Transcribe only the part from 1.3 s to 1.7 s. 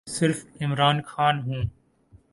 ہوں۔